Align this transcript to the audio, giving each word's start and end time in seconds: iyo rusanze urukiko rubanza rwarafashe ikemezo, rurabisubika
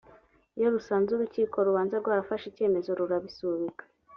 iyo 0.57 0.67
rusanze 0.75 1.09
urukiko 1.13 1.55
rubanza 1.67 1.95
rwarafashe 2.01 2.45
ikemezo, 2.47 2.89
rurabisubika 2.99 3.83